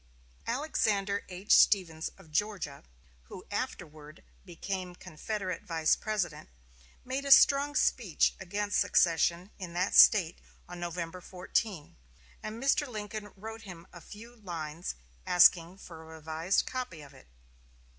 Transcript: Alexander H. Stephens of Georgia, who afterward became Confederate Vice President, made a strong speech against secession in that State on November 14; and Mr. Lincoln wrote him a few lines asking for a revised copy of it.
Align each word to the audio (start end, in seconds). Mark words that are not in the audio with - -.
Alexander 0.47 1.23
H. 1.29 1.51
Stephens 1.53 2.09
of 2.17 2.31
Georgia, 2.31 2.83
who 3.25 3.45
afterward 3.51 4.23
became 4.43 4.95
Confederate 4.95 5.61
Vice 5.61 5.95
President, 5.95 6.49
made 7.05 7.23
a 7.23 7.31
strong 7.31 7.75
speech 7.75 8.33
against 8.39 8.79
secession 8.79 9.51
in 9.59 9.73
that 9.73 9.93
State 9.93 10.39
on 10.67 10.79
November 10.79 11.21
14; 11.21 11.95
and 12.41 12.63
Mr. 12.63 12.87
Lincoln 12.87 13.31
wrote 13.35 13.61
him 13.61 13.85
a 13.93 14.01
few 14.01 14.35
lines 14.35 14.95
asking 15.27 15.77
for 15.77 16.01
a 16.01 16.15
revised 16.17 16.65
copy 16.65 17.03
of 17.03 17.13
it. 17.13 17.27